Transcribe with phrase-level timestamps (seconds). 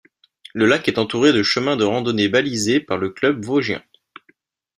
[0.55, 3.83] Le lac est entouré de chemins de randonnée balisés par le Club vosgien.